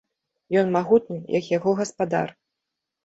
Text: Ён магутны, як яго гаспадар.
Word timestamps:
Ён 0.61 0.71
магутны, 0.77 1.19
як 1.39 1.53
яго 1.57 1.77
гаспадар. 1.81 2.27